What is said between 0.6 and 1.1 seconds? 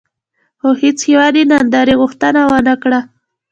هېڅ